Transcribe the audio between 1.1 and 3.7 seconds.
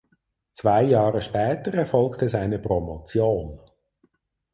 später erfolgte seine Promotion.